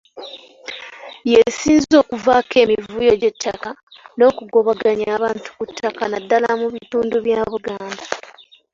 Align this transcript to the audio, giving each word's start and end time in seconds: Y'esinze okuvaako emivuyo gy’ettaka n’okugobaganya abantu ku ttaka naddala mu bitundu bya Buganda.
Y'esinze 1.31 1.93
okuvaako 2.03 2.55
emivuyo 2.63 3.13
gy’ettaka 3.21 3.69
n’okugobaganya 4.17 5.07
abantu 5.17 5.47
ku 5.57 5.63
ttaka 5.69 6.03
naddala 6.11 6.49
mu 6.59 6.67
bitundu 6.75 7.15
bya 7.25 7.41
Buganda. 7.51 8.03